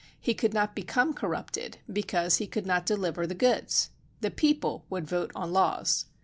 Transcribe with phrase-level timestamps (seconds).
[0.19, 3.91] He could not become corrupted because he could not deliver the goods.
[4.21, 6.07] The people would vote on laws.